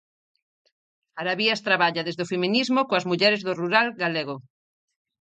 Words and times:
Arabías 1.21 1.63
traballa 1.67 2.05
desde 2.07 2.21
o 2.25 2.29
feminismo 2.33 2.81
coas 2.89 3.07
mulleres 3.09 3.41
do 3.45 3.53
rural 3.61 3.87
galego. 4.03 4.35